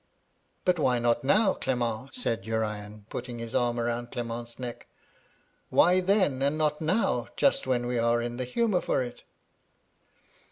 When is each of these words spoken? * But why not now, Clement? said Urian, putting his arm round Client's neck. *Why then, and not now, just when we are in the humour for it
* 0.33 0.65
But 0.65 0.79
why 0.79 0.97
not 0.97 1.23
now, 1.23 1.53
Clement? 1.53 2.15
said 2.15 2.47
Urian, 2.47 3.05
putting 3.11 3.37
his 3.37 3.53
arm 3.53 3.79
round 3.79 4.09
Client's 4.11 4.57
neck. 4.57 4.87
*Why 5.69 5.99
then, 5.99 6.41
and 6.41 6.57
not 6.57 6.81
now, 6.81 7.27
just 7.37 7.67
when 7.67 7.85
we 7.85 7.99
are 7.99 8.19
in 8.19 8.37
the 8.37 8.45
humour 8.45 8.81
for 8.81 9.03
it 9.03 9.21